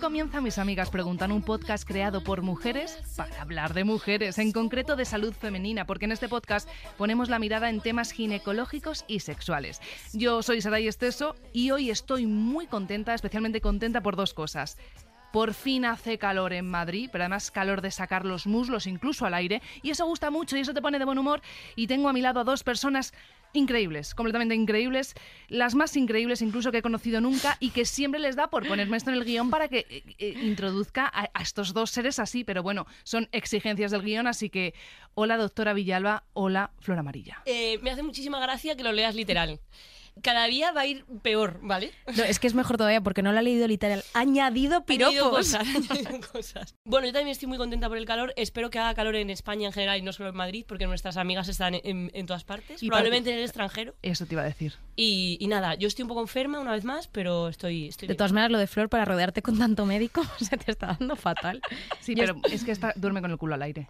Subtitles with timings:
[0.00, 4.96] comienza Mis Amigas Preguntan, un podcast creado por mujeres para hablar de mujeres, en concreto
[4.96, 9.80] de salud femenina, porque en este podcast ponemos la mirada en temas ginecológicos y sexuales.
[10.14, 14.78] Yo soy Saray Esteso y hoy estoy muy contenta, especialmente contenta por dos cosas.
[15.32, 19.34] Por fin hace calor en Madrid, pero además calor de sacar los muslos incluso al
[19.34, 19.60] aire.
[19.82, 21.42] Y eso gusta mucho y eso te pone de buen humor.
[21.76, 23.12] Y tengo a mi lado a dos personas
[23.52, 25.14] increíbles, completamente increíbles,
[25.48, 28.96] las más increíbles incluso que he conocido nunca y que siempre les da por ponerme
[28.96, 32.62] esto en el guion para que eh, eh, introduzca a, estos dos seres así, pero
[32.62, 34.74] bueno, son exigencias del guion, así que
[35.14, 37.42] hola doctora Villalba, hola Flor Amarilla.
[37.46, 39.60] Eh, me hace muchísima gracia que lo leas literal
[40.22, 41.92] cada día va a ir peor, ¿vale?
[42.16, 44.04] No, es que es mejor todavía porque no lo ha leído literal.
[44.14, 45.54] Añadido piropos.
[45.54, 48.32] Añadido cosas, Bueno, yo también estoy muy contenta por el calor.
[48.36, 51.16] Espero que haga calor en España en general y no solo en Madrid, porque nuestras
[51.16, 52.82] amigas están en, en, todas partes.
[52.82, 53.94] Y probablemente en el extranjero.
[54.02, 54.74] Eso te iba a decir.
[54.96, 57.88] Y, y, nada, yo estoy un poco enferma una vez más, pero estoy.
[57.88, 60.88] estoy de todas maneras, lo de Flor para rodearte con tanto médico se te está
[60.98, 61.60] dando fatal.
[62.00, 63.88] Sí, pero es que está, duerme con el culo al aire.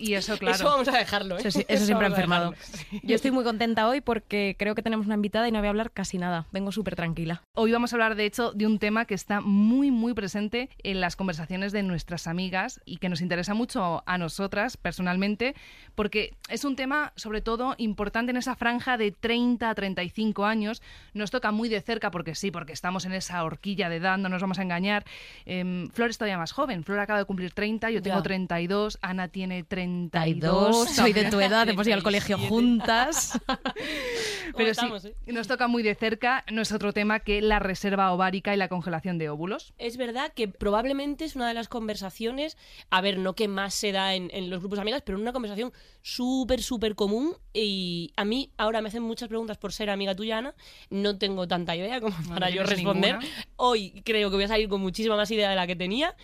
[0.00, 0.56] Y eso, claro.
[0.56, 1.42] Eso vamos a dejarlo, ¿eh?
[1.44, 2.54] Eso, eso siempre ha enfermado.
[2.60, 3.00] Sí.
[3.02, 5.70] Yo estoy muy contenta hoy porque creo que tenemos una invitada y no voy a
[5.70, 6.46] hablar casi nada.
[6.52, 7.42] Vengo súper tranquila.
[7.54, 11.00] Hoy vamos a hablar, de hecho, de un tema que está muy, muy presente en
[11.00, 15.54] las conversaciones de nuestras amigas y que nos interesa mucho a nosotras personalmente,
[15.94, 20.82] porque es un tema, sobre todo, importante en esa franja de 30 a 35 años.
[21.12, 24.28] Nos toca muy de cerca porque sí, porque estamos en esa horquilla de edad, no
[24.30, 25.04] nos vamos a engañar.
[25.44, 26.84] Eh, Flor es todavía más joven.
[26.84, 28.22] Flor acaba de cumplir 30, yo tengo ya.
[28.22, 29.62] 32, Ana tiene
[30.10, 30.88] 32.
[30.90, 33.38] Soy de tu edad, hemos ido al colegio juntas.
[34.56, 35.32] Pero sí, eh?
[35.32, 36.44] nos toca muy de cerca.
[36.52, 39.72] No es otro tema que la reserva ovárica y la congelación de óvulos.
[39.78, 42.56] Es verdad que probablemente es una de las conversaciones,
[42.90, 45.32] a ver, no que más se da en, en los grupos de amigas, pero una
[45.32, 47.36] conversación súper, súper común.
[47.52, 50.54] Y a mí ahora me hacen muchas preguntas por ser amiga tuya, Ana.
[50.88, 53.18] No tengo tanta idea como para no yo responder.
[53.18, 53.46] Ninguna.
[53.56, 56.14] Hoy creo que voy a salir con muchísima más idea de la que tenía.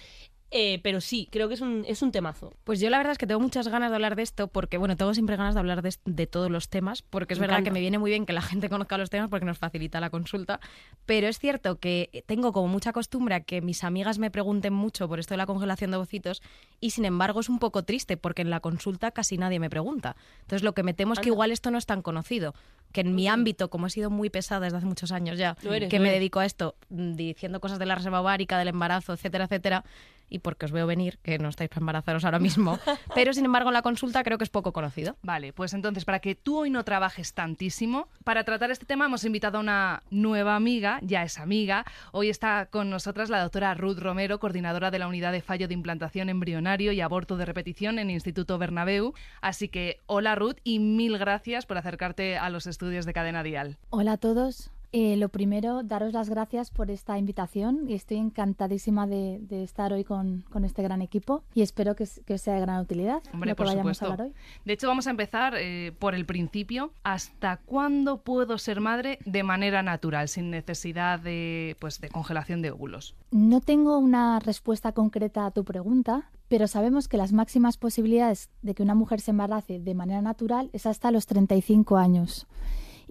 [0.59, 2.55] Eh, pero sí, creo que es un, es un temazo.
[2.65, 4.97] Pues yo la verdad es que tengo muchas ganas de hablar de esto, porque bueno,
[4.97, 7.71] tengo siempre ganas de hablar de, de todos los temas, porque es Me verdad encanta.
[7.71, 10.09] que me viene muy bien que la gente conozca los temas porque nos facilita la
[10.09, 10.59] consulta,
[11.05, 15.09] pero es cierto que tengo como mucha costumbre a que mis amigas me pregunten mucho
[15.09, 16.41] por esto de la congelación de ovocitos
[16.81, 20.17] y sin embargo es un poco triste porque en la consulta casi nadie me pregunta.
[20.41, 22.55] Entonces lo que me temo es que igual esto no es tan conocido
[22.93, 25.91] que en mi ámbito, como he sido muy pesada desde hace muchos años ya, eres,
[25.91, 26.21] que me eres.
[26.21, 29.85] dedico a esto, mm, diciendo cosas de la reserva ovárica, del embarazo, etcétera, etcétera,
[30.29, 32.79] y porque os veo venir, que no estáis para embarazaros ahora mismo,
[33.15, 35.17] pero sin embargo en la consulta creo que es poco conocido.
[35.23, 39.25] Vale, pues entonces, para que tú hoy no trabajes tantísimo, para tratar este tema hemos
[39.25, 41.85] invitado a una nueva amiga, ya es amiga.
[42.13, 45.75] Hoy está con nosotras la doctora Ruth Romero, coordinadora de la unidad de fallo de
[45.75, 49.15] implantación embrionario y aborto de repetición en Instituto Bernabéu.
[49.41, 53.79] Así que, hola Ruth y mil gracias por acercarte a los estudios de Cadena Dial.
[53.91, 54.71] Hola a todos.
[54.99, 59.93] Eh, lo primero, daros las gracias por esta invitación y estoy encantadísima de, de estar
[59.93, 63.57] hoy con, con, este gran equipo y espero que, sea de gran utilidad Hombre, lo
[63.57, 64.07] que por vayamos supuesto.
[64.07, 64.35] a hablar hoy.
[64.65, 66.95] De hecho, vamos a empezar eh, por el principio.
[67.05, 72.71] ¿Hasta cuándo puedo ser madre de manera natural, sin necesidad de, pues, de congelación de
[72.71, 73.15] óvulos?
[73.31, 78.75] No tengo una respuesta concreta a tu pregunta, pero sabemos que las máximas posibilidades de
[78.75, 82.47] que una mujer se embarace de manera natural es hasta los 35 años.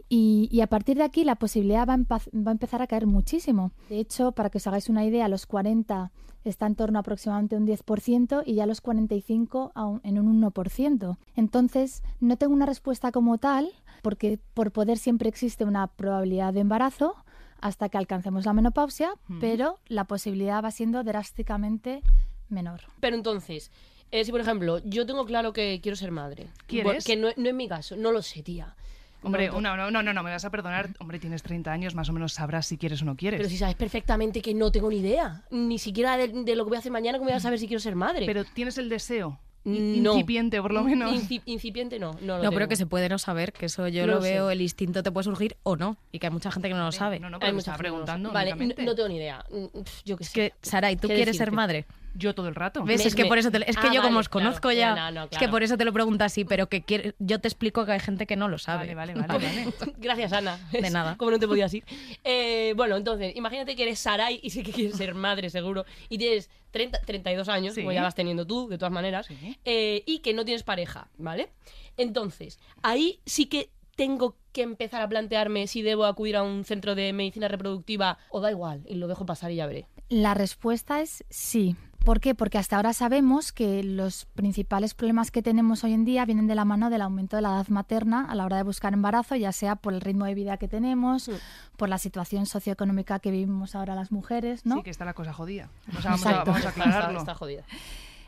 [0.10, 3.08] Y, y, a partir de aquí la posibilidad va a, va a, empezar a caer
[3.08, 3.72] muchísimo.
[3.90, 6.12] De hecho, para que os hagáis una idea, a los 40
[6.44, 10.20] está en torno a aproximadamente un 10% y ya a los 45 a un, en
[10.20, 11.18] un 1%.
[11.36, 16.60] Entonces, no tengo una respuesta como tal, porque por poder siempre existe una probabilidad de
[16.60, 17.16] embarazo
[17.62, 19.40] hasta que alcancemos la menopausia, mm.
[19.40, 22.02] pero la posibilidad va siendo drásticamente
[22.50, 22.82] menor.
[23.00, 23.72] Pero entonces,
[24.12, 26.50] eh, si por ejemplo, yo tengo claro que quiero ser madre.
[26.68, 27.04] ¿Quieres?
[27.04, 28.76] Que no, no es mi caso, no lo sé, tía.
[29.26, 30.90] Hombre, no, no, no, no, no, me vas a perdonar.
[31.00, 33.40] Hombre, tienes 30 años, más o menos sabrás si quieres o no quieres.
[33.40, 35.44] Pero si sabes perfectamente que no tengo ni idea.
[35.52, 37.68] Ni siquiera de, de lo que voy a hacer mañana, ¿cómo voy a saber si
[37.68, 38.26] quiero ser madre?
[38.26, 39.40] Pero tienes el deseo.
[39.66, 40.14] No.
[40.14, 41.12] Incipiente, por lo menos.
[41.12, 42.16] Inci incipiente no.
[42.22, 44.54] No, no pero que se puede no saber, que eso yo no lo, veo, sé.
[44.54, 46.92] el instinto te puede surgir o no, y que hay mucha gente que no lo
[46.92, 47.20] sabe.
[47.20, 48.32] No, no, pero hay me mucha está preguntando.
[48.32, 49.44] Vale, no, no, tengo ni idea.
[50.06, 50.34] Yo que es sé.
[50.34, 51.46] que, Saray, ¿tú quieres decirte?
[51.46, 51.86] ser madre?
[52.18, 52.84] Yo todo el rato.
[52.84, 53.02] ¿Ves?
[53.02, 53.30] Me, es que me...
[53.30, 54.78] por eso te, es que ah, yo como os conozco claro.
[54.78, 55.30] ya, No, no, claro.
[55.32, 57.92] es que por eso te lo pregunto así, pero que quiere, yo te explico que
[57.92, 58.94] hay gente que no lo sabe.
[58.96, 59.46] Vale, vale, vale.
[59.46, 59.74] vale.
[59.98, 60.58] Gracias, Ana.
[60.72, 61.16] De nada.
[61.18, 61.84] Como no te podías ir.
[62.24, 66.18] Eh, bueno, entonces, imagínate que eres Sarai y sé que quieres ser madre, seguro, y
[66.18, 67.82] tienes 30, 32 años, Sí.
[67.82, 69.58] como ya vas teniendo tú, de todas maneras, Sí.
[69.66, 71.50] eh, y que no tienes pareja, ¿vale?
[71.98, 76.96] Entonces, ahí sí que tengo que empezar a plantearme si debo acudir a un centro
[76.96, 79.88] de medicina reproductiva o da igual, y lo dejo pasar y ya veré.
[80.10, 81.76] La respuesta es sí.
[82.06, 82.36] ¿Por qué?
[82.36, 86.54] Porque hasta ahora sabemos que los principales problemas que tenemos hoy en día vienen de
[86.54, 89.52] la mano del aumento de la edad materna a la hora de buscar embarazo, ya
[89.52, 91.32] sea por el ritmo de vida que tenemos,
[91.78, 94.76] por la situación socioeconómica que vivimos ahora las mujeres, ¿no?
[94.76, 95.72] Sí, que está la cosa jodida.
[95.98, 97.20] O sea, vamos, a, vamos a aclararlo.
[97.20, 97.64] Está, está jodida.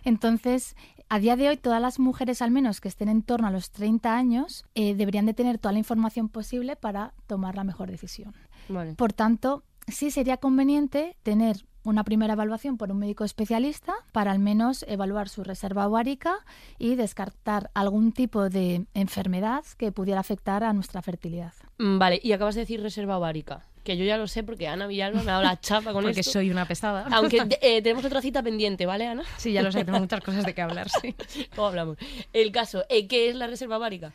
[0.04, 0.76] Entonces,
[1.08, 3.70] a día de hoy, todas las mujeres, al menos que estén en torno a los
[3.70, 8.34] 30 años, eh, deberían de tener toda la información posible para tomar la mejor decisión.
[8.70, 8.96] Vale.
[8.96, 14.40] Por tanto, sí sería conveniente tener una primera evaluación por un médico especialista para al
[14.40, 16.36] menos evaluar su reserva ovárica
[16.78, 21.54] y descartar algún tipo de enfermedad que pudiera afectar a nuestra fertilidad.
[21.78, 24.86] Mm, Vale, y acabas de decir reserva ovárica, que yo ya lo sé porque Ana
[24.86, 26.34] Villalba me ha dado la chapa con Porque esto.
[26.34, 27.08] soy una pesada.
[27.12, 29.24] Aunque eh, tenemos otra cita pendiente, ¿vale, Ana?
[29.38, 31.16] Sí, ya lo sé, tengo muchas cosas de qué hablar, sí.
[31.56, 31.98] ¿Cómo hablamos?
[32.34, 34.12] El caso, eh, ¿qué es la reserva ovárica?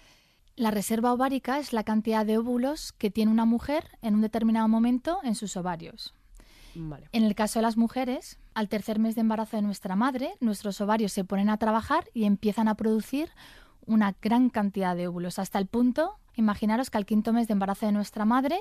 [0.56, 4.68] La reserva ovárica es la cantidad de óvulos que tiene una mujer en un determinado
[4.68, 6.14] momento en sus ovarios.
[6.74, 7.08] Vale.
[7.12, 10.80] En el caso de las mujeres, al tercer mes de embarazo de nuestra madre, nuestros
[10.80, 13.30] ovarios se ponen a trabajar y empiezan a producir
[13.86, 17.86] una gran cantidad de óvulos, hasta el punto, imaginaros que al quinto mes de embarazo
[17.86, 18.60] de nuestra madre,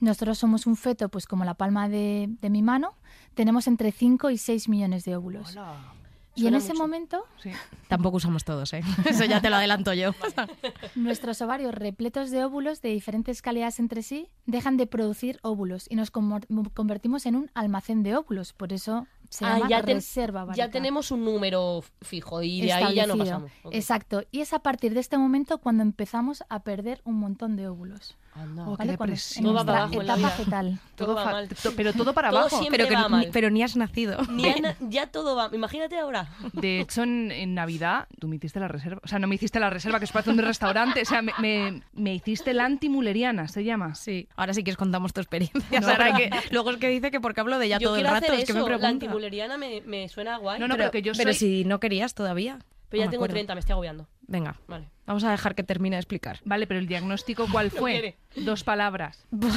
[0.00, 2.94] nosotros somos un feto, pues como la palma de, de mi mano,
[3.34, 5.52] tenemos entre 5 y 6 millones de óvulos.
[5.52, 6.03] Hola.
[6.36, 6.82] Y en ese mucho.
[6.82, 7.50] momento, Sí.
[7.88, 8.80] Tampoco usamos todos, ¿eh?
[9.06, 10.10] Eso ya te lo adelanto yo.
[10.94, 15.96] nuestros ovarios repletos de óvulos de diferentes calidades entre sí dejan de producir óvulos y
[15.96, 18.52] nos convertimos en un almacén de óvulos.
[18.52, 22.94] Por eso se Ah, llama ya, reserva ya tenemos un número fijo y de ahí
[22.94, 23.46] ya no establecido.
[23.48, 23.74] pasamos.
[23.74, 24.22] Exacto.
[24.30, 28.16] Y es a partir de este momento cuando empezamos a perder un montón de óvulos.
[28.36, 28.64] Anda.
[28.68, 30.30] Oh, Todo va abajo en la etapa vida.
[30.30, 30.78] fetal.
[30.96, 31.48] Todo Todo va mal.
[31.48, 32.66] to- pero todo para Todo abajo.
[32.70, 33.28] Pero, que va ni, mal.
[33.32, 34.18] pero ni has nacido.
[34.30, 35.50] Ni Ana- ya todo va.
[35.52, 36.28] Imagínate ahora.
[36.52, 39.00] De hecho, en, en Navidad tú me hiciste la reserva.
[39.04, 41.02] O sea, no me hiciste la reserva, que es para un restaurante.
[41.02, 43.94] O sea, me, me, me hiciste la antimuleriana, se llama.
[43.94, 45.80] Sí, ahora sí que os contamos tu experiencia.
[45.80, 48.04] No, Sara, pero- que luego es que dice que porque hablo de yo todo el
[48.04, 48.88] rato, hacer es que me la pregunta.
[48.88, 50.58] antimuleriana me, me suena guay.
[50.58, 51.38] No, no, pero, pero que yo Pero soy...
[51.38, 52.58] si no querías todavía.
[52.88, 53.34] pero ya tengo acuerdo.
[53.34, 54.08] 30, me estoy agobiando.
[54.26, 54.88] Venga, Vale.
[55.06, 56.40] Vamos a dejar que termine de explicar.
[56.44, 58.16] Vale, pero el diagnóstico, ¿cuál fue?
[58.36, 59.26] Dos palabras.
[59.30, 59.48] no,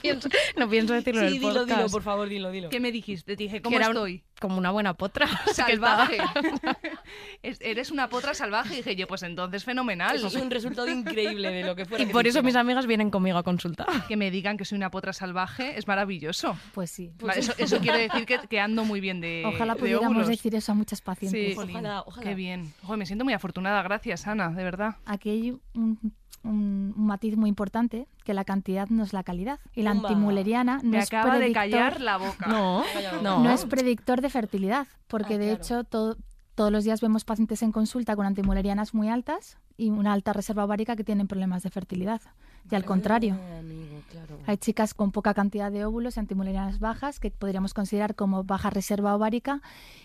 [0.00, 1.78] pienso, no pienso decirlo en Sí, el dilo, podcast.
[1.78, 2.68] dilo, por favor, dilo, dilo.
[2.70, 3.36] ¿Qué me dijiste?
[3.36, 4.24] Te dije, Que ¿cómo era un- estoy?
[4.40, 5.26] Como una buena potra.
[5.52, 6.18] Salvaje.
[7.42, 8.74] Eres una potra salvaje.
[8.74, 10.16] Y dije yo, pues entonces fenomenal.
[10.16, 12.02] Eso es un resultado increíble de lo que fuera.
[12.04, 13.86] Y que por eso mis amigas vienen conmigo a consulta.
[14.06, 16.56] Que me digan que soy una potra salvaje es maravilloso.
[16.72, 17.10] Pues sí.
[17.20, 20.28] Vale, eso, eso quiere decir que, que ando muy bien de Ojalá de pudiéramos óvulos.
[20.28, 21.54] decir eso a muchas pacientes.
[21.54, 21.60] Sí.
[21.60, 22.24] Ojalá, ojalá.
[22.28, 22.72] Qué bien.
[22.82, 23.82] Joder, me siento muy afortunada.
[23.82, 24.96] Gracias, Ana, de verdad.
[25.06, 26.12] Aquí hay un, un-
[26.44, 29.58] un matiz muy importante, que la cantidad no es la calidad.
[29.74, 32.46] Y la antimuleriana no me es acaba de predictor- callar la boca.
[32.46, 32.82] No,
[33.22, 33.42] no.
[33.42, 35.62] no es predictor de fertilidad, porque Ah, de claro.
[35.62, 36.16] hecho todo-
[36.54, 40.64] todos los días vemos pacientes en consulta con antimulerianas muy altas y una alta reserva
[40.64, 42.20] ovárica que tienen problemas de fertilidad.
[42.70, 43.54] Y al contrario, Ah,
[44.46, 48.70] hay chicas con poca cantidad de óvulos y antimulerianas bajas que podríamos considerar como baja
[48.70, 49.60] reserva ovárica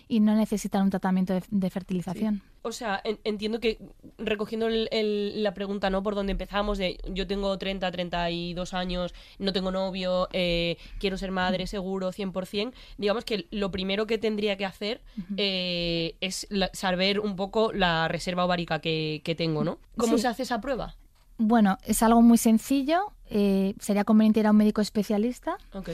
[0.09, 2.41] y no necesitan un tratamiento de, de fertilización.
[2.61, 3.79] O sea, en- entiendo que
[4.17, 6.03] recogiendo el- el- la pregunta, ¿no?
[6.03, 11.31] Por donde empezamos, de yo tengo 30, 32 años, no tengo novio, eh, quiero ser
[11.31, 15.01] madre seguro, 100%, digamos que lo primero que tendría que hacer
[15.37, 19.79] eh, es la- saber un poco la reserva ovárica que, que tengo, ¿no?
[19.97, 20.23] ¿Cómo Sí.
[20.23, 20.95] se hace esa prueba?
[21.37, 23.11] Bueno, es algo muy sencillo.
[23.35, 25.89] eh, sería conveniente ir a un médico especialista Ok.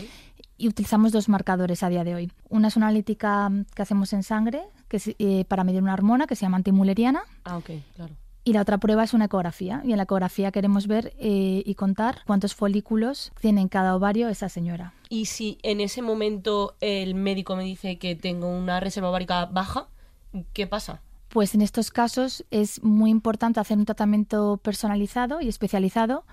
[0.58, 2.32] y utilizamos dos marcadores a día de hoy.
[2.50, 6.28] Una es una analítica que hacemos en sangre que es, eh, para medir una hormona
[6.28, 8.14] que se llama antimuleriana Ah, ok, claro.
[8.44, 9.82] y la otra prueba es una ecografía.
[9.86, 14.28] Y en la ecografía queremos ver eh, y contar cuántos folículos tiene en cada ovario
[14.28, 14.94] esa señora.
[15.08, 19.88] Y si en ese momento el médico me dice que tengo una reserva ovárica baja,
[20.52, 21.00] ¿qué pasa?
[21.30, 26.26] Pues en estos casos es muy importante hacer un tratamiento personalizado y especializado.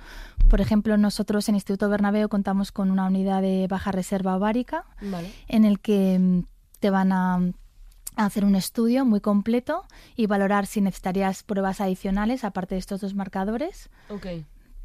[0.49, 5.31] Por ejemplo, nosotros en Instituto Bernabéu contamos con una unidad de baja reserva ovárica Vale.
[5.49, 6.41] en el que mm,
[6.81, 7.41] te van a
[8.17, 9.85] hacer un estudio muy completo
[10.17, 14.27] y valorar si necesitarías pruebas adicionales aparte de estos dos marcadores Ok.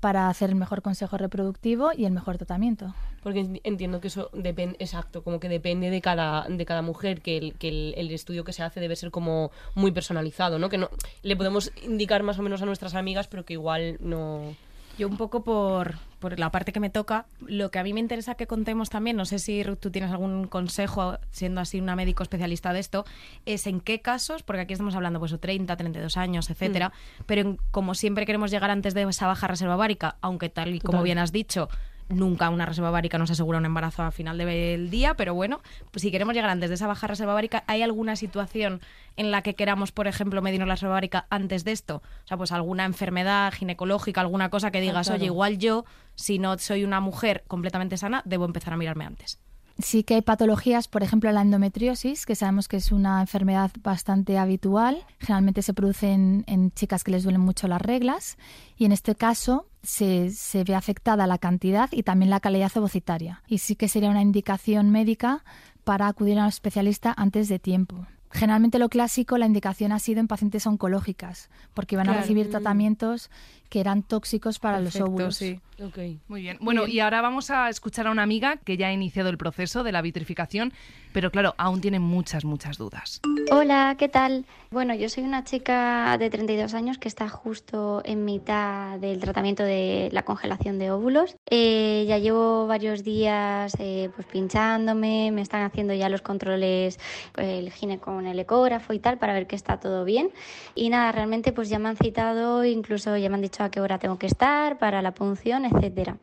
[0.02, 2.94] Para hacer el mejor consejo reproductivo y el mejor tratamiento.
[3.24, 7.22] Porque en- entiendo que eso depende, exacto, como que depende de cada, de cada mujer,
[7.22, 10.68] que, el, que el estudio que se hace debe ser como muy personalizado, ¿no?
[10.70, 10.90] Que no
[11.22, 14.56] le podemos indicar más o menos a nuestras amigas, pero que igual no...
[14.98, 18.00] Yo un poco por, por la parte que me toca, lo que a mí me
[18.00, 21.96] interesa que contemos también, no sé si Ruth, tú tienes algún consejo, siendo así una
[21.96, 23.06] médico especialista de esto,
[23.48, 26.92] es en qué casos, porque aquí estamos hablando pues o 30, 32 años, etcétera,
[27.26, 30.80] pero en- como siempre queremos llegar antes de esa baja reserva ovárica, aunque tal y
[30.80, 31.68] como bien has dicho,
[32.12, 36.02] nunca una reserva ovárica nos asegura un embarazo a final del día, pero bueno, pues
[36.02, 38.82] si queremos llegar antes de esa baja reserva ovárica, ¿hay alguna situación
[39.18, 42.02] en la que queramos, por ejemplo, medirnos la reserva ovárica antes de esto?
[42.24, 45.20] O sea, pues alguna enfermedad ginecológica, alguna cosa que digas, claro.
[45.20, 49.40] oye, igual yo, si no soy una mujer completamente sana, debo empezar a mirarme antes.
[49.84, 54.38] Sí que hay patologías, por ejemplo la endometriosis, que sabemos que es una enfermedad bastante
[54.38, 55.04] habitual.
[55.20, 58.38] Generalmente se produce en, en chicas que les duelen mucho las reglas
[58.78, 63.42] y en este caso se, se, ve afectada la cantidad y también la calidad ovocitaria.
[63.48, 65.44] Y sí que sería una indicación médica
[65.84, 68.06] para acudir a un especialista antes de tiempo.
[68.34, 72.20] Generalmente lo clásico, la indicación ha sido en pacientes oncológicas, porque van Claro.
[72.20, 73.30] a recibir tratamientos
[73.72, 75.36] que eran tóxicos para Perfecto, los óvulos.
[75.38, 75.60] sí.
[75.84, 75.98] Ok.
[76.28, 76.58] Muy bien.
[76.62, 79.84] Bueno, y ahora vamos a escuchar a una amiga que ya ha iniciado el proceso
[79.84, 80.74] de la vitrificación,
[81.12, 83.20] pero claro, aún tiene muchas, muchas dudas.
[83.50, 84.46] Hola, ¿qué tal?
[84.70, 89.64] Bueno, yo soy una chica de 32 años que está justo en mitad del tratamiento
[89.64, 91.36] de la congelación de óvulos.
[91.50, 97.00] Eh, ya llevo varios días eh, pues pinchándome, me están haciendo ya los controles,
[97.38, 100.30] el gine con el ecógrafo y tal, para ver que está todo bien.
[100.76, 103.82] Y nada, realmente pues ya me han citado, incluso ya me han dicho a qué
[103.82, 106.18] hora tengo que estar para la punción, etcétera.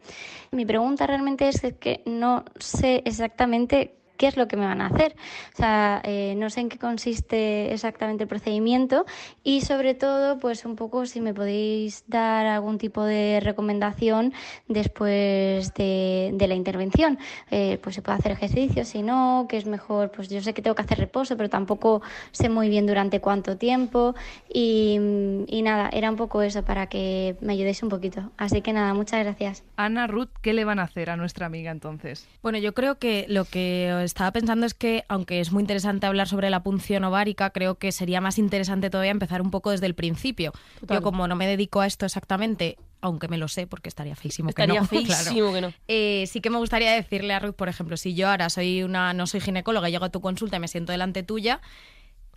[0.50, 4.86] Mi pregunta realmente es que no sé exactamente qué es lo que me van a
[4.88, 5.16] hacer.
[5.54, 9.06] O sea, eh, no sé en qué consiste exactamente el procedimiento
[9.42, 14.34] y sobre todo, pues un poco si me podéis dar algún tipo de recomendación
[14.66, 17.18] después de, de la intervención.
[17.50, 20.60] Eh, pues se puede hacer ejercicio, si no, que es mejor, pues yo sé que
[20.60, 24.14] tengo que hacer reposo, pero tampoco sé muy bien durante cuánto tiempo
[24.52, 24.98] y,
[25.46, 28.32] y nada, era un poco eso para que me ayudéis un poquito.
[28.36, 29.64] Así que nada, muchas gracias.
[29.76, 32.28] Ana, Ruth, ¿qué le van a hacer a nuestra amiga entonces?
[32.42, 36.28] Bueno, yo creo que lo que estaba pensando es que, aunque es muy interesante hablar
[36.28, 39.94] sobre la punción ovárica, creo que sería más interesante todavía empezar un poco desde el
[39.94, 40.52] principio.
[40.80, 40.98] Total.
[40.98, 44.48] Yo, como no me dedico a esto exactamente, aunque me lo sé, porque estaría feísimo
[44.48, 44.86] Estaría que no.
[45.04, 45.24] claro.
[45.24, 45.72] feísimo que no.
[45.86, 49.12] Eh, sí que me gustaría decirle a Ruth, por ejemplo, si yo ahora soy una,
[49.12, 51.60] no soy ginecóloga, llego a tu consulta y me siento delante tuya,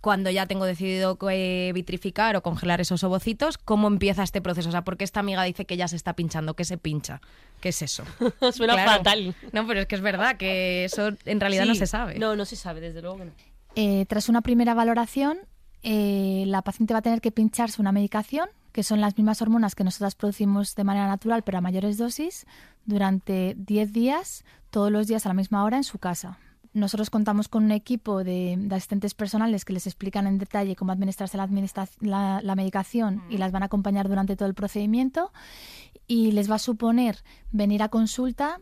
[0.02, 4.68] cuando ya tengo decidido eh, vitrificar o congelar esos ovocitos, ¿cómo empieza este proceso?
[4.68, 6.54] O sea, ¿por qué esta amiga dice que ya se está pinchando?
[6.54, 7.20] ¿Qué se pincha?
[7.60, 8.02] ¿Qué es eso?
[8.52, 8.90] Suena Claro.
[8.90, 9.34] fatal.
[9.52, 12.18] No, pero es que es verdad que eso en realidad no se sabe.
[12.18, 13.32] No, no se sabe, desde luego que no.
[13.76, 15.38] Eh, tras una primera valoración,
[15.84, 19.76] eh, la paciente va a tener que pincharse una medicación, que son las mismas hormonas
[19.76, 22.44] que nosotras producimos de manera natural, pero a mayores dosis,
[22.86, 26.38] durante 10 días, todos los días a la misma hora en su casa.
[26.74, 30.92] Nosotros contamos con un equipo de, de asistentes personales que les explican en detalle cómo
[30.92, 35.32] administrarse la, administra- la- la medicación y las van a acompañar durante todo el procedimiento
[36.06, 37.18] y les va a suponer
[37.50, 38.58] venir a consulta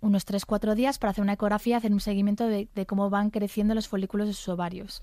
[0.00, 3.74] unos 3-4 días para hacer una ecografía, hacer un seguimiento de, de cómo van creciendo
[3.76, 5.00] los folículos de sus ovarios.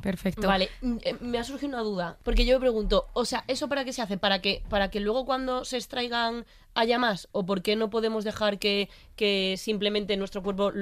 [0.00, 0.46] Perfecto.
[0.46, 0.68] Vale,
[1.02, 3.92] eh, me ha surgido una duda, porque yo me pregunto, o sea, ¿eso para qué
[3.92, 4.18] se hace?
[4.18, 7.28] ¿Para que, para que luego cuando se extraigan haya más?
[7.32, 10.72] ¿O por qué no podemos dejar que, que simplemente nuestro cuerpo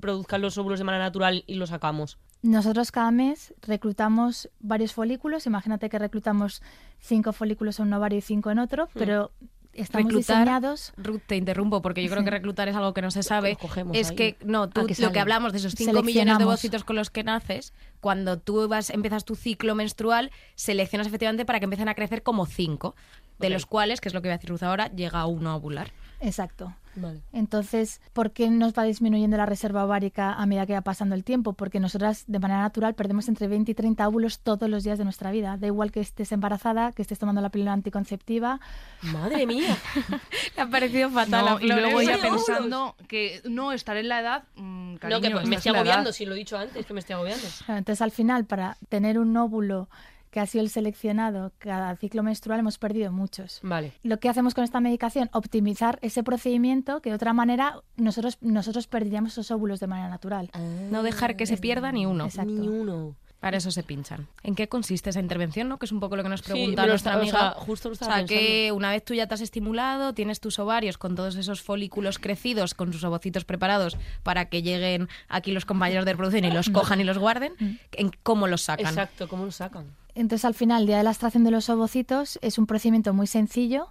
[0.00, 2.18] produzca los óvulos de manera natural y los sacamos?
[2.42, 5.46] Nosotros cada mes reclutamos varios folículos.
[5.46, 6.62] Imagínate que reclutamos
[7.00, 9.32] cinco folículos en un ovario y cinco en otro, pero
[9.80, 10.92] estamos Reclutar, diseñados.
[10.96, 12.24] Ruth, te interrumpo porque yo creo Sí.
[12.24, 13.56] que reclutar es algo que no se sabe.
[13.56, 14.16] Cogemos Es ahí.
[14.16, 17.10] que, no, tú, que lo que hablamos de esos 5 millones de ovocitos con los
[17.10, 21.94] que naces, cuando tú vas, empiezas tu ciclo menstrual, seleccionas efectivamente para que empiecen a
[21.94, 22.94] crecer como 5,
[23.38, 25.56] de los cuales, que es lo que voy a decir Ruth ahora, llega uno a
[25.56, 25.90] ovular.
[26.20, 26.74] Exacto.
[26.96, 27.20] Vale.
[27.32, 31.22] Entonces, ¿por qué nos va disminuyendo la reserva ovárica a medida que va pasando el
[31.22, 31.52] tiempo?
[31.52, 35.04] Porque nosotras, de manera natural, perdemos entre 20 y 30 óvulos todos los días de
[35.04, 35.56] nuestra vida.
[35.58, 38.58] Da igual que estés embarazada, que estés tomando la píldora anticonceptiva.
[39.02, 39.76] Madre mía.
[40.56, 42.18] Me ha parecido fatal No, y luego óvulos.
[42.18, 44.42] pensando que no estaré en la edad.
[44.56, 47.14] mm, no, que pues, me estoy agobiando, si lo he dicho antes, que me estoy
[47.14, 47.46] agobiando.
[47.68, 49.88] Entonces, al final, para tener un óvulo
[50.30, 53.60] que ha sido el seleccionado cada ciclo menstrual, hemos perdido muchos.
[53.62, 53.92] Vale.
[54.02, 58.86] Lo que hacemos con esta medicación, optimizar ese procedimiento que de otra manera nosotros, nosotros
[58.86, 60.50] perderíamos esos óvulos de manera natural.
[60.90, 62.26] No dejar que se pierda ni uno.
[62.26, 62.50] Exacto.
[62.52, 63.16] Ni uno.
[63.40, 64.26] Para eso se pinchan.
[64.42, 65.68] ¿En qué consiste esa intervención?
[65.68, 65.78] ¿no?
[65.78, 67.38] Que es un poco lo que nos pregunta nuestra está- o amiga.
[67.38, 70.98] sea, justo lo O que una vez tú ya te has estimulado, tienes tus ovarios
[70.98, 76.04] con todos esos folículos crecidos, con sus ovocitos preparados para que lleguen aquí los compañeros
[76.04, 77.52] de reproducción y los cojan y los guarden,
[77.92, 78.86] ¿en ¿cómo los sacan?
[78.86, 79.86] Exacto, ¿cómo lo sacan?
[80.18, 83.26] Entonces, al final, el día de la extracción de los ovocitos es un procedimiento muy
[83.26, 83.88] sencillo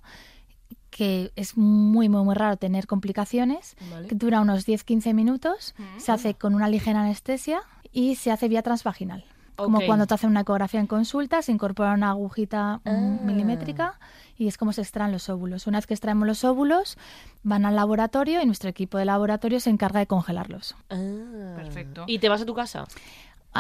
[0.90, 4.08] que es muy, muy, muy raro tener complicaciones, Vale.
[4.08, 8.62] que dura unos 10-15 minutos, se hace con una ligera anestesia y se hace vía
[8.64, 9.24] transvaginal.
[9.56, 13.20] Como cuando te hacen una ecografía en consulta, se incorpora una agujita mm, Ah.
[13.24, 14.00] milimétrica
[14.38, 15.66] y es como se extraen los óvulos.
[15.68, 16.98] Una vez que extraemos los óvulos,
[17.44, 20.76] van al laboratorio y nuestro equipo de laboratorio se encarga de congelarlos.
[20.90, 21.54] Ah.
[21.56, 22.04] Perfecto.
[22.08, 22.86] ¿Y te vas a tu casa?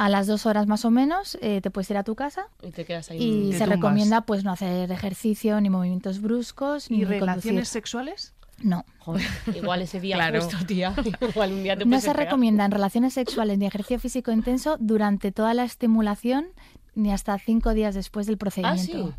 [0.03, 2.71] A las dos horas más o menos eh, te puedes ir a tu casa Y
[2.71, 3.17] te quedas ahí.
[3.19, 3.69] y te se tumbas.
[3.77, 7.65] recomienda pues no hacer ejercicio ni movimientos bruscos ¿Y ni relaciones conducir.
[7.65, 8.33] sexuales?
[8.61, 8.85] No.
[8.99, 9.25] Joder,
[9.55, 10.41] igual ese día Claro.
[10.41, 10.93] justo, tía.
[11.29, 12.17] Igual un día te No se pegar.
[12.25, 16.47] recomiendan relaciones sexuales ni ejercicio físico intenso durante toda la estimulación
[16.95, 19.07] ni hasta cinco días después del Ah, procedimiento.
[19.09, 19.13] sí.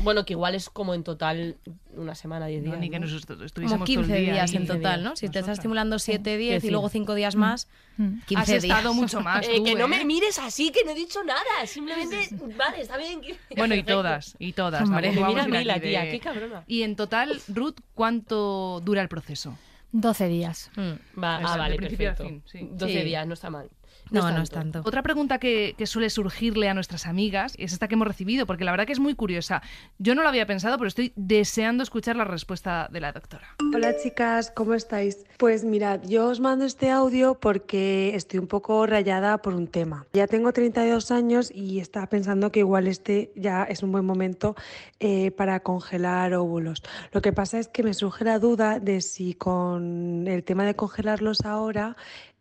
[0.00, 1.56] Bueno, que igual es como en total
[1.96, 2.80] una semana, 10 No, días.
[2.80, 3.06] ni que ¿no?
[3.06, 4.56] nos est- estuviésemos Como todo 15 el día días ahí.
[4.56, 5.10] en total, días.
[5.10, 5.16] ¿no?
[5.16, 8.18] Si te estás estimulando 7, 10 y luego 5 días más, Mm.
[8.26, 8.64] 15 Has días.
[8.78, 9.88] estado mucho más Eh, tú, que no ¿eh?
[9.88, 11.40] me mires así, que no he dicho nada.
[11.66, 13.20] Simplemente, vale, está bien.
[13.20, 14.88] que- Bueno, y todas, y todas.
[14.88, 16.64] Me mira a mí la aquí tía, de- qué cabrona.
[16.66, 19.56] Y en total, Ruth, ¿cuánto dura el proceso?
[19.92, 20.72] 12 días.
[20.74, 21.20] Mm.
[21.22, 22.24] Va, ah, vale, perfecto.
[22.26, 22.68] fin, sí.
[22.72, 23.02] 12 Sí.
[23.04, 23.70] días, no está mal.
[24.10, 24.82] No, no es tanto.
[24.84, 28.64] Otra pregunta que, que suele surgirle a nuestras amigas es esta que hemos recibido, porque
[28.64, 29.62] la verdad que es muy curiosa.
[29.98, 33.56] Yo no lo había pensado, pero estoy deseando escuchar la respuesta de la doctora.
[33.74, 35.24] Hola chicas, ¿cómo estáis?
[35.38, 40.06] Pues mirad, yo os mando este audio porque estoy un poco rayada por un tema.
[40.12, 44.54] Ya tengo 32 años y estaba pensando que igual este ya es un buen momento
[45.00, 46.82] eh, para congelar óvulos.
[47.12, 50.74] Lo que pasa es que me surge la duda de si con el tema de
[50.74, 51.96] congelarlos ahora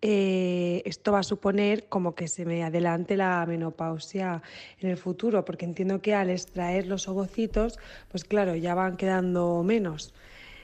[0.06, 4.42] eh, esto va a suponer como que se me adelante la menopausia
[4.80, 7.80] en el futuro, porque entiendo que al extraer los ovocitos,
[8.12, 10.14] pues claro, ya van quedando menos.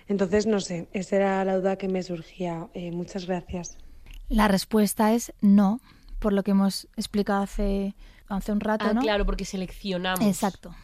[0.10, 2.68] Entonces, no sé, esa era la duda que me surgía.
[2.74, 3.78] Eh, muchas gracias.
[4.28, 5.80] La respuesta es no,
[6.20, 7.96] por lo que hemos explicado hace,
[8.28, 9.00] hace un rato, Ah, ¿no?
[9.02, 10.20] claro, porque seleccionamos.
[10.26, 10.76] Exacto,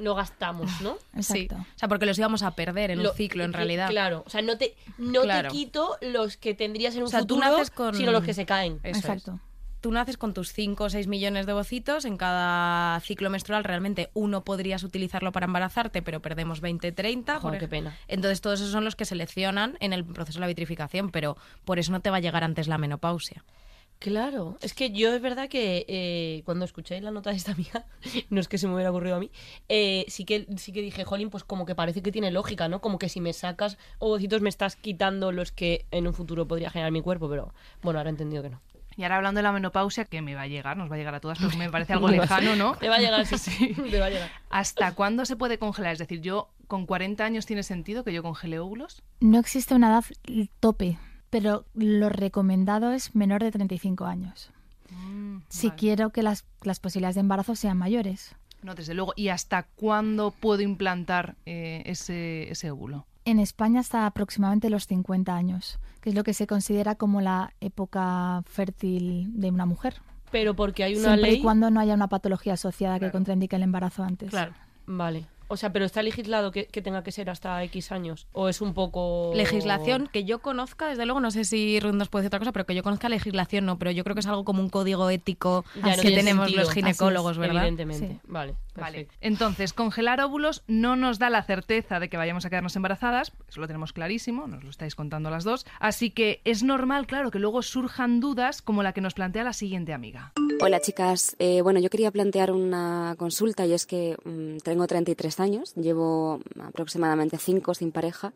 [0.00, 0.96] No gastamos, ¿no?
[1.20, 1.42] Sí.
[1.42, 1.56] exacto.
[1.56, 3.88] O sea, porque los íbamos a perder en Lo- un ciclo, en que- realidad.
[3.88, 5.48] Claro, o sea, no te, no Claro.
[5.50, 8.24] te quito los que tendrías en un O sea, tú futuro, naces con- sino los
[8.24, 8.80] que se caen.
[8.82, 9.04] Eso es.
[9.04, 9.38] Exacto.
[9.80, 12.04] Tú naces con tus 5 o 6 millones de ovocitos.
[12.04, 17.34] En cada ciclo menstrual, realmente uno podrías utilizarlo para embarazarte, pero perdemos 20, 30.
[17.34, 17.96] por Joder, qué pena.
[18.06, 21.78] Entonces, todos esos son los que seleccionan en el proceso de la vitrificación, pero por
[21.78, 23.42] eso no te va a llegar antes la menopausia.
[24.00, 27.84] Claro, es que yo es verdad que eh, cuando escuché la nota de esta amiga,
[28.30, 29.30] no es que se me hubiera ocurrido a mí,
[29.68, 32.80] eh, sí que sí que dije, jolín, pues como que parece que tiene lógica, ¿no?
[32.80, 36.70] Como que si me sacas ovocitos me estás quitando los que en un futuro podría
[36.70, 37.52] generar mi cuerpo, pero
[37.82, 38.62] bueno, ahora he entendido que no.
[38.96, 41.14] Y ahora hablando de la menopausia, que me va a llegar, nos va a llegar
[41.14, 42.76] a todas, pero me parece algo lejano, ¿no?
[42.80, 44.30] Te va a llegar, sí, sí, te va a llegar.
[44.48, 45.92] ¿Hasta cuándo se puede congelar?
[45.92, 49.02] Es decir, yo con 40 años tiene sentido que yo congele óvulos.
[49.20, 50.04] No existe una edad
[50.58, 50.98] tope,
[51.30, 54.50] pero lo recomendado es menor de 35 años.
[55.48, 55.78] Si Vale.
[55.78, 58.34] quiero que las, las posibilidades de embarazo sean mayores.
[58.62, 59.12] No, desde luego.
[59.16, 63.06] ¿Y hasta cuándo puedo implantar eh, ese, ese óvulo?
[63.24, 67.52] En España hasta aproximadamente los 50 años, que es lo que se considera como la
[67.60, 70.02] época fértil de una mujer.
[70.30, 71.38] Pero porque hay una Siempre ley...
[71.38, 73.10] y cuando no haya una patología asociada Claro.
[73.10, 74.32] que contraindique el embarazo antes.
[74.86, 75.26] Vale.
[75.52, 78.26] O sea, pero está legislado que, que tenga que ser hasta X años.
[78.32, 79.32] O es un poco.
[79.34, 82.52] Legislación que yo conozca, desde luego, no sé si Ruth nos puede decir otra cosa,
[82.52, 85.10] pero que yo conozca legislación no, pero yo creo que es algo como un código
[85.10, 86.64] ético Ya no que tenemos sentido.
[86.64, 87.66] los ginecólogos, Así ¿verdad?
[87.66, 88.06] Evidentemente.
[88.14, 88.20] Sí.
[88.28, 88.54] Vale.
[88.76, 89.08] Vale.
[89.20, 93.60] Entonces, congelar óvulos no nos da la certeza de que vayamos a quedarnos embarazadas, eso
[93.60, 95.66] lo tenemos clarísimo, nos lo estáis contando las dos.
[95.80, 99.52] Así que es normal, claro, que luego surjan dudas como la que nos plantea la
[99.52, 100.32] siguiente amiga.
[100.62, 105.39] Hola chicas, Eh, bueno yo quería plantear una consulta y es que mm, tengo 33
[105.40, 108.32] años, llevo aproximadamente 5 sin pareja,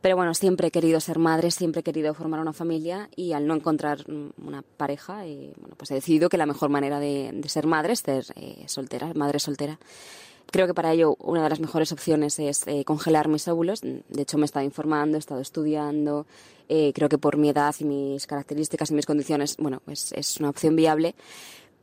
[0.00, 3.46] pero bueno, siempre he querido ser madre, siempre he querido formar una familia y al
[3.46, 7.30] no encontrar mm, una pareja, eh, bueno, pues he decidido que la mejor manera de,
[7.32, 9.78] de ser madre es ser eh, soltera, madre soltera.
[10.50, 13.80] Creo que para ello una de las mejores opciones es eh, congelar mis óvulos.
[13.80, 16.26] De hecho, me he estado informando, he estado estudiando.
[16.68, 20.38] eh, creo que por mi edad y mis características y mis condiciones, bueno, pues es
[20.38, 21.14] una opción viable,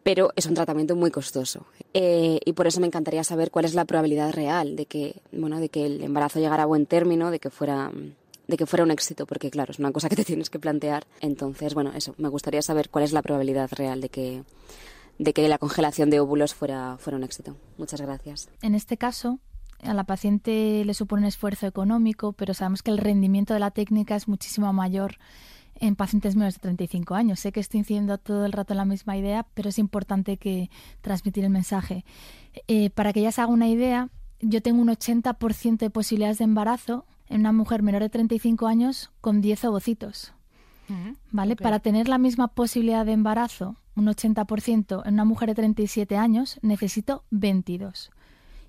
[0.03, 1.65] pero es un tratamiento muy costoso.
[1.93, 5.59] Eh, y por eso me encantaría saber cuál es la probabilidad real de que, bueno,
[5.59, 7.91] de que el embarazo llegara a buen término, de que fuera
[8.47, 11.05] de que fuera un éxito, porque claro, es una cosa que te tienes que plantear.
[11.21, 14.43] Entonces, bueno, eso, me gustaría saber cuál es la probabilidad real de que,
[15.17, 17.55] de que la congelación de óvulos fuera, fuera un éxito.
[17.77, 18.49] Muchas gracias.
[18.61, 19.39] En este caso,
[19.81, 23.71] a la paciente le supone un esfuerzo económico, pero sabemos que el rendimiento de la
[23.71, 25.15] técnica es muchísimo mayor
[25.81, 27.39] en pacientes menos de 35 años.
[27.39, 30.69] Sé que estoy incidiendo todo el rato en la misma idea, pero es importante que
[31.01, 32.05] transmitir el mensaje.
[32.67, 36.45] Eh, para que ella se haga una idea, yo tengo un 80% de posibilidades de
[36.45, 40.33] embarazo en una mujer menor de 35 años con 10 ovocitos.
[41.31, 41.55] ¿Vale?
[41.55, 46.59] Para tener la misma posibilidad de embarazo, un 80%, en una mujer de 37 años
[46.61, 48.11] necesito 22.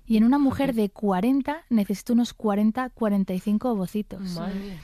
[0.07, 4.21] Y en una mujer de 40 necesito unos 40-45 ovocitos.
[4.35, 4.77] Madre.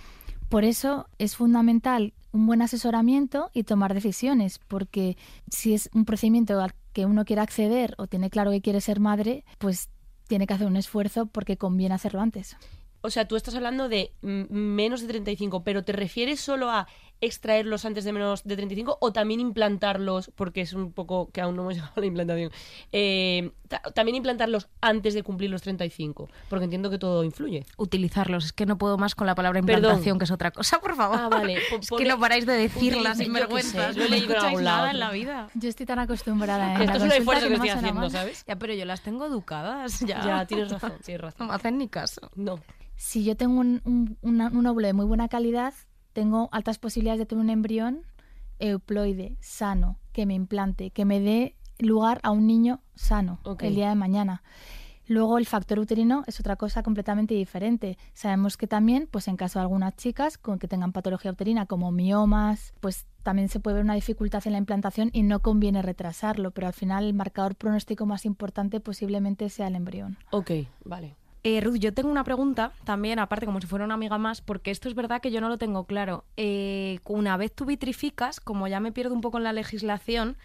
[0.49, 5.15] Por eso es fundamental un buen asesoramiento y tomar decisiones, porque
[5.49, 8.99] si es un procedimiento al que uno quiere acceder o tiene claro que quiere ser
[8.99, 9.89] madre, pues
[10.27, 12.57] tiene que hacer un esfuerzo porque conviene hacerlo antes.
[13.01, 16.87] O sea, tú estás hablando de menos de 35, pero ¿te refieres solo a
[17.21, 21.55] extraerlos antes de menos de 35 o también implantarlos, porque es un poco que aún
[21.55, 22.51] no hemos llegado a la implantación,
[22.91, 27.65] eh, ta- también implantarlos antes de cumplir los 35, porque entiendo que todo influye.
[27.77, 28.45] Utilizarlos.
[28.45, 29.75] Es que no puedo más con la palabra Perdón.
[29.83, 31.17] implantación, que es otra cosa, por favor.
[31.19, 31.57] Ah, vale.
[31.81, 33.91] Es que no paráis de decirla sin vergüenza.
[33.93, 34.77] No escucháis lado.
[34.77, 35.49] nada en la vida.
[35.55, 38.09] Yo estoy tan acostumbrada en Esto la es un esfuerzo que no estoy haciendo.
[38.09, 38.45] ¿sabes?
[38.47, 39.99] Ya, pero yo las tengo educadas.
[40.01, 41.47] Ya, Ya, tienes razón, tienes No razón.
[41.47, 42.29] me hacen ni caso.
[42.35, 42.59] No.
[42.95, 45.73] Si yo tengo un, un, una- un óvulo de muy buena calidad,
[46.19, 48.01] tengo altas posibilidades de tener un embrión
[48.59, 53.87] euploide, sano, que me implante, que me dé lugar a un niño sano el día
[53.87, 54.43] de mañana.
[55.07, 57.97] Luego el factor uterino es otra cosa completamente diferente.
[58.13, 61.89] Sabemos que también, pues en caso de algunas chicas con que tengan patología uterina como
[61.89, 66.51] miomas, pues también se puede ver una dificultad en la implantación y no conviene retrasarlo,
[66.51, 70.17] pero al final el marcador pronóstico más importante posiblemente sea el embrión.
[70.31, 70.51] Ok,
[70.83, 71.15] vale.
[71.43, 74.71] Eh, Ruth, yo tengo una pregunta también, aparte como si fuera una amiga más, porque
[74.71, 76.25] esto es verdad que yo no lo tengo claro.
[76.35, 80.37] Eh, una vez tú vitrificas, como ya me pierdo un poco en la legislación,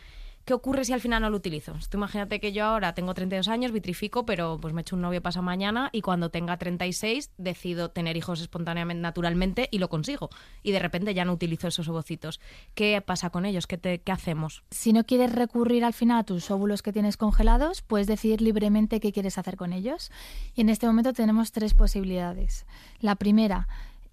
[0.45, 1.75] ¿qué ocurre si al final no lo utilizo?
[1.89, 5.23] Tú imagínate que yo ahora tengo 32 años, vitrifico, pero pues me echo un novio
[5.23, 10.31] pasa mañana y cuando tenga 36 decido tener hijos espontáneamente, naturalmente y lo consigo.
[10.63, 12.41] Y de repente ya no utilizo esos ovocitos.
[12.75, 13.67] ¿Qué pasa con ellos?
[13.67, 14.63] ¿Qué, te- qué hacemos?
[14.71, 19.01] Si no quieres recurrir al final a tus óvulos que tienes congelados, puedes decidir libremente
[19.01, 20.11] qué quieres hacer con ellos.
[20.55, 22.67] Y en este momento tenemos tres posibilidades.
[23.01, 23.69] La primera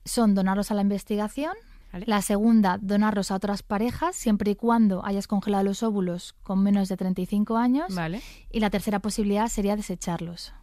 [0.06, 1.54] son donarlos a la investigación.
[1.91, 2.06] Vale.
[2.08, 6.88] La segunda, donarlos a otras parejas, siempre y cuando hayas congelado los óvulos con menos
[6.89, 7.93] de 35 años.
[7.93, 8.21] Vale.
[8.49, 10.54] Y la tercera posibilidad sería desecharlos.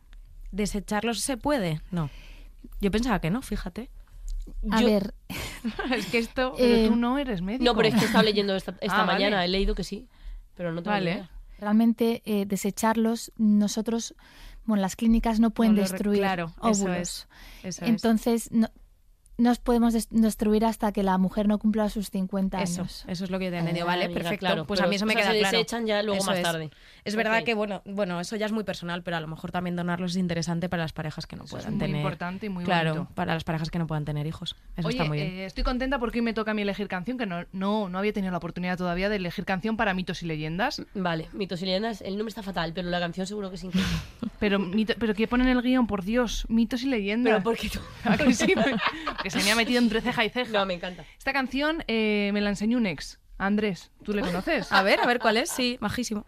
[0.53, 1.83] ¿Desecharlos se puede?
[1.91, 2.09] No.
[2.81, 3.91] Yo pensaba que no, fíjate.
[4.71, 5.15] A Yo- ver,
[5.95, 7.65] es que esto, Eh, pero tú no eres médico.
[7.65, 9.13] No, pero es que he estado leyendo esta, esta Ah, vale.
[9.13, 10.09] mañana, he leído que sí,
[10.55, 11.29] pero no tengo Vale.
[11.59, 14.15] realmente eh, desecharlos, nosotros,
[14.65, 16.99] bueno, las clínicas no pueden No lo re- destruir claro, eso óvulos.
[16.99, 17.29] es,
[17.65, 17.91] Eso es.
[17.91, 18.69] Entonces, no,
[19.39, 23.05] nos podemos des- destruir hasta que la mujer no cumpla sus 50 Eso, años.
[23.07, 23.87] eso es lo que yo te he entendido.
[23.87, 24.41] Ah, Vale, amiga, perfecto.
[24.47, 25.57] claro, pues a mí eso me o sea, queda se claro.
[25.59, 26.43] desechan ya luego Eso más es.
[26.43, 26.71] tarde.
[27.05, 29.77] Es verdad que, bueno, bueno, eso ya es muy personal, pero a lo mejor también
[29.77, 31.97] donarlos es interesante para las parejas que no Eso es puedan muy tener.
[31.97, 33.11] importante y muy Claro, bonito.
[33.15, 34.57] para las parejas que no puedan tener hijos.
[34.77, 35.29] Eso Oye, está muy bien.
[35.31, 37.99] eh, estoy contenta porque hoy me toca a mí elegir canción, que no, no, no
[37.99, 40.83] había tenido la oportunidad todavía de elegir canción para mitos y leyendas.
[40.95, 43.93] Vale, mitos y leyendas, el nombre está fatal, pero la canción seguro que es increíble.
[44.41, 45.87] Pero, mito- pero ¿qué ponen en el guion?
[45.87, 47.33] Por Dios, mitos y leyendas.
[47.33, 47.79] pero porque tú...
[48.05, 48.53] ¿A que sí?
[49.29, 50.51] que se me ha metido entre ceja y ceja.
[50.53, 51.05] No, me encanta.
[51.19, 53.91] Esta canción eh, me la enseñó un ex, Andrés.
[54.03, 54.73] ¿Tú le conoces?
[54.73, 55.51] A ver, a ver cuál es.
[55.51, 56.25] Sí, majísimo.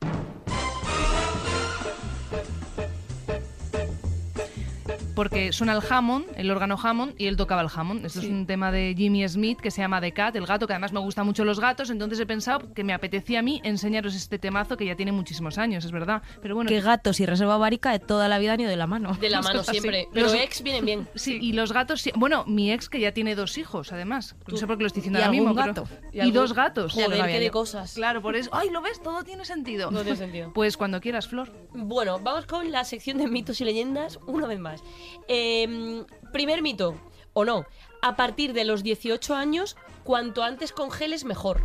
[5.21, 8.07] Porque suena el Hammond, el órgano Hammond, y él tocaba el Hammond.
[8.07, 10.73] Esto es un tema de Jimmy Smith que se llama The Cat, el gato, que
[10.73, 14.15] además me gustan mucho los gatos, entonces he pensado que me apetecía a mí enseñaros
[14.15, 16.23] este temazo que ya tiene muchísimos años, es verdad.
[16.41, 18.87] Pero bueno, Que gatos y reserva bárica de toda la vida han ido de la
[18.87, 19.13] mano.
[19.21, 20.09] De la mano siempre.
[20.11, 21.09] Pero Los- ex vienen bien.
[21.17, 24.37] Sí, y los gatos, bueno, mi ex que ya tiene dos hijos, además.
[24.49, 25.63] No sé por qué lo estoy diciendo ¿Y ahora algún mismo.
[25.63, 26.09] pero- gato?
[26.13, 26.95] Y, ¿Y algún- dos gatos.
[26.95, 27.93] Ya lo Joder, sabía qué de cosas.
[27.93, 28.49] Claro, por eso.
[28.55, 29.03] ¡Ay, lo ves!
[29.03, 29.91] Todo tiene sentido.
[29.91, 30.51] No tiene sentido.
[30.55, 31.53] Pues cuando quieras, Flor.
[31.75, 34.83] Bueno, vamos con la sección de mitos y leyendas una vez más.
[35.29, 36.95] Eh, primer mito,
[37.33, 37.65] o no,
[38.03, 41.61] a partir de los 18 años, cuanto antes congeles, mejor.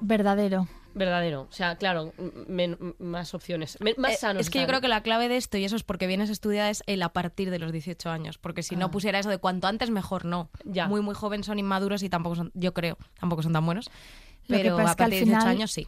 [0.00, 0.68] Verdadero.
[0.94, 1.42] Verdadero.
[1.42, 2.12] O sea, claro,
[2.98, 3.76] más opciones.
[3.80, 4.40] Men- más Eh, sanos.
[4.40, 6.70] es que yo creo que la clave de esto, y eso es porque vienes estudiada,
[6.70, 8.38] es el a partir de los 18 años.
[8.38, 10.48] Porque si no pusiera eso de cuanto antes, mejor no.
[10.64, 10.86] Ya.
[10.88, 13.90] Muy, muy jóvenes son inmaduros y tampoco son, yo creo, tampoco son tan buenos.
[14.48, 15.86] Lo que Pero pasa a es que al partir de 18 final- años sí.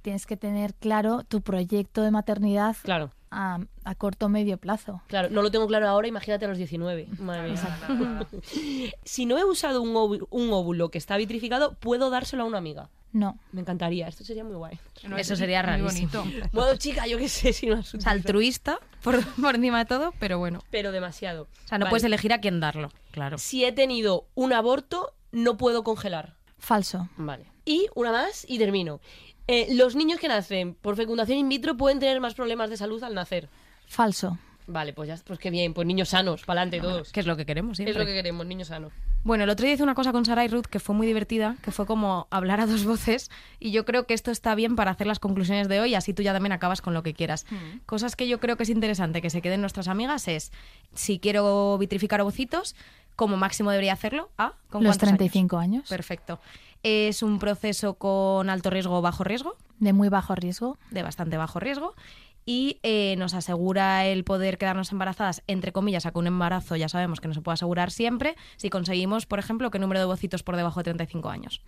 [0.00, 5.02] Tienes que tener claro tu proyecto de maternidad Claro, a, a corto o medio plazo.
[5.08, 5.28] claro.
[5.30, 7.08] No lo tengo claro ahora, imagínate a los 19.
[7.18, 8.26] Madre mía.
[9.04, 12.58] si no he usado un óvulo, un óvulo que está vitrificado, puedo dárselo a una
[12.58, 12.90] amiga.
[13.12, 13.38] No.
[13.52, 14.76] Me encantaría, esto sería muy guay.
[15.08, 16.22] No, Eso es sería muy rarísimo.
[16.24, 16.48] bonito.
[16.52, 20.38] Bueno, chica, yo qué sé si no Es altruista, por, por encima de todo, pero
[20.38, 20.60] bueno.
[20.70, 21.42] Pero demasiado.
[21.64, 21.90] O sea, no Vale.
[21.90, 23.38] puedes elegir a quién darlo, claro.
[23.38, 26.34] Si he tenido un aborto, no puedo congelar.
[26.58, 27.08] Falso.
[27.16, 27.46] Vale.
[27.64, 29.00] Y una más y termino.
[29.46, 33.02] Eh, los niños que nacen por fecundación in vitro pueden tener más problemas de salud
[33.02, 33.48] al nacer.
[33.86, 34.38] Falso.
[34.66, 37.12] Vale, pues ya, pues qué bien, pues niños sanos, para adelante todos.
[37.12, 37.98] Que es lo que queremos Es siempre.
[37.98, 38.92] lo que queremos, niños sanos.
[39.22, 41.56] Bueno, el otro día hice una cosa con Sara y Ruth que fue muy divertida,
[41.62, 43.30] que fue como hablar a dos voces
[43.60, 46.22] y yo creo que esto está bien para hacer las conclusiones de hoy, así tú
[46.22, 47.44] ya también acabas con lo que quieras.
[47.84, 50.50] Cosas que yo creo que es interesante que se queden nuestras amigas es,
[50.94, 52.74] si quiero vitrificar ovocitos,
[53.16, 54.54] como máximo debería hacerlo, ¿a?
[54.70, 55.18] ¿Con Los cuántos años?
[55.18, 55.88] 35 años.
[55.88, 56.40] Perfecto.
[56.84, 59.56] ¿Es un proceso con alto riesgo o bajo riesgo?
[59.80, 60.76] De muy bajo riesgo.
[60.90, 61.94] de bastante bajo riesgo
[62.46, 66.88] y eh, nos asegura el poder quedarnos embarazadas, entre comillas, a que un embarazo ya
[66.88, 70.04] sabemos que no se puede asegurar siempre, si conseguimos, por ejemplo, que el número de
[70.04, 71.62] ovocitos por debajo de 35 años.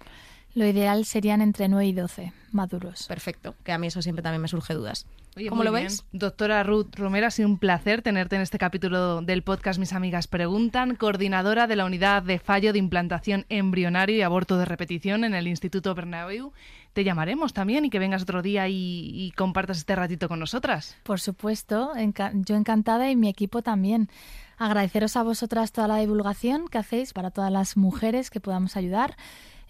[0.57, 3.07] Lo ideal serían entre 9 y 12 maduros.
[3.07, 5.07] Perfecto, que a mí eso siempre también me surge dudas.
[5.37, 5.85] Oye, ¿Cómo lo bien.
[5.85, 6.03] veis?
[6.13, 10.29] Doctora Ruth Romero, ha sido un placer tenerte en este capítulo del podcast Mis Amigas
[10.29, 15.35] Preguntan, coordinadora de la Unidad de Fallo de Implantación Embrionario y Aborto de Repetición en
[15.35, 16.53] el Instituto Bernabéu.
[16.95, 20.97] Te llamaremos también y que vengas otro día y, y compartas este ratito con nosotras.
[21.03, 24.09] Por supuesto, enca- yo encantada y mi equipo también.
[24.57, 29.17] Agradeceros a vosotras toda la divulgación que hacéis para todas las mujeres que podamos ayudar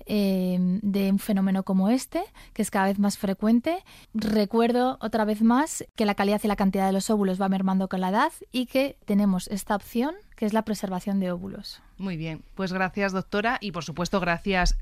[0.05, 3.79] eh, de un fenómeno como este, que es cada vez más frecuente.
[4.15, 7.89] Recuerdo otra vez más que la calidad y la cantidad de los óvulos va mermando
[7.89, 11.81] con la edad y que tenemos esta opción que es la preservación de óvulos.
[11.99, 14.77] Muy bien, pues gracias doctora y por supuesto gracias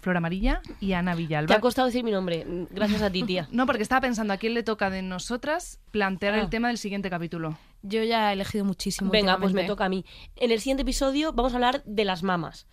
[0.00, 1.54] Flor Amarilla y Ana Te Villalba.
[1.54, 2.44] ha costado decir mi nombre.
[2.70, 3.48] Gracias a ti, tía.
[3.52, 6.40] No, porque estaba pensando a quién le toca de nosotras plantear Ah.
[6.42, 7.56] el tema del siguiente capítulo.
[7.82, 9.10] Yo ya he elegido muchísimo.
[9.10, 10.04] Venga, pues me toca a mí.
[10.36, 12.66] En el siguiente episodio vamos a hablar de las mamas.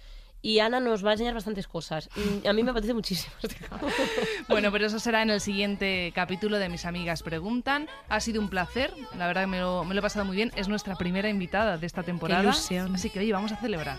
[0.43, 2.09] Y Ana nos va a enseñar bastantes cosas.
[2.43, 3.55] Y a mí me apetece muchísimo este.
[4.49, 7.87] Bueno, pero eso será en el siguiente capítulo de Mis Amigas Preguntan.
[8.09, 10.51] Ha sido un placer, la verdad que me lo, me lo he pasado muy bien.
[10.57, 12.43] Es nuestra primera invitada de esta temporada.
[12.43, 12.93] ilusión.
[12.93, 13.97] Así que, oye, vamos a celebrar.